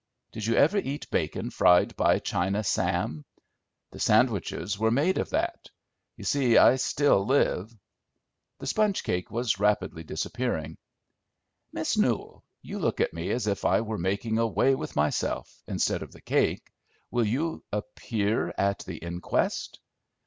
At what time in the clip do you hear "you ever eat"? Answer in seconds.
0.47-1.07